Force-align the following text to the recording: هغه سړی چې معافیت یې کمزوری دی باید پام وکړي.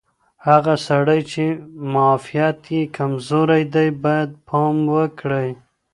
هغه 0.47 0.73
سړی 0.87 1.19
چې 1.31 1.43
معافیت 1.93 2.59
یې 2.75 2.81
کمزوری 2.97 3.63
دی 3.73 3.87
باید 4.03 4.29
پام 4.47 4.75
وکړي. 4.95 5.49